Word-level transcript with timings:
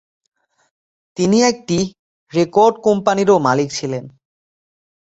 তিনি 1.17 1.37
একটি 1.43 1.77
রেকর্ড 2.33 2.75
কোম্পানিরও 2.83 3.35
মালিক 3.39 3.69
ছিলেন। 3.71 4.03